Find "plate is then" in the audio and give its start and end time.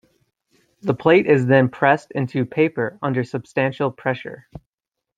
0.95-1.69